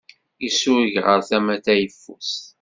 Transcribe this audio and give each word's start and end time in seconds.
Isureg 0.47 0.95
ɣer 1.05 1.19
tama 1.29 1.55
tayeffust. 1.65 2.39